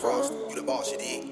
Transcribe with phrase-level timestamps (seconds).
[0.00, 1.24] Frost, you the boss, you dig?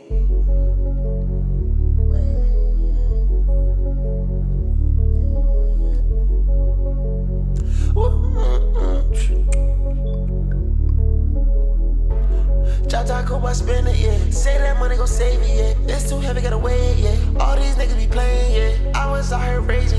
[12.89, 14.31] Jaja spend it, yeah.
[14.31, 15.95] Say that money gon' save it, yeah.
[15.95, 17.41] It's too heavy, gotta weigh it, yeah.
[17.41, 18.93] All these niggas be playing, yeah.
[18.97, 19.96] I was out here raging,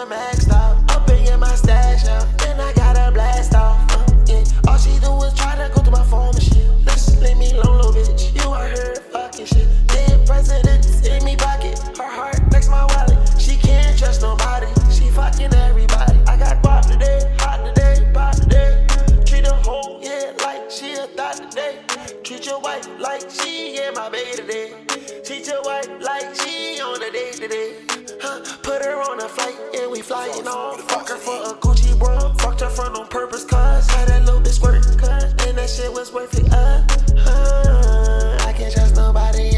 [0.00, 0.90] Did it to the max, dog.
[1.28, 2.24] In my stash, yeah.
[2.38, 3.78] Then I got a blast off.
[3.90, 4.44] Uh, yeah.
[4.66, 6.66] All she do is try to go through my phone and shit.
[6.86, 8.34] Listen, leave me alone, little bitch.
[8.34, 9.68] You out here fucking shit.
[9.88, 11.78] Dead presidents in me pocket.
[11.98, 13.18] Her heart next my wallet.
[13.38, 14.68] She can't trust nobody.
[14.90, 16.18] She fucking everybody.
[16.26, 18.86] I got guap today, hot today, pop today.
[19.26, 21.80] Treat a hoe, yeah, like she a thought today.
[22.24, 24.72] Treat your wife like she yeah my baby today.
[25.24, 27.74] Treat your wife like she on a date today.
[28.22, 28.40] Huh?
[28.62, 29.56] Put her on a flight
[30.00, 30.78] we flying on.
[30.78, 32.32] Fuck her for a Gucci bro.
[32.38, 33.86] Fucked her front on purpose, cuz.
[33.90, 35.24] Had that little bitch squirting, cuz.
[35.46, 36.82] And that shit was worth it, uh.
[37.16, 38.48] Huh.
[38.48, 39.49] I can't trust nobody